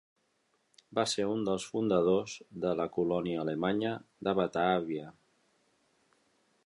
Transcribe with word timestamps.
Va 0.99 1.03
ser 1.11 1.25
un 1.33 1.43
dels 1.49 1.67
fundadors 1.73 2.33
de 2.63 2.71
la 2.79 2.87
colònia 2.95 3.43
alemanya 3.43 3.93
de 4.29 4.35
Batàvia. 4.41 5.07